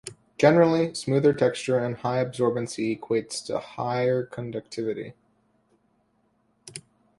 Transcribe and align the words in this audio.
Generally, 0.39 0.95
smoother 0.95 1.31
texture 1.31 1.77
and 1.77 1.97
higher 1.97 2.25
absorbency 2.27 2.99
equates 2.99 3.45
to 3.45 3.59
higher 3.59 4.23
conductivity. 4.25 5.13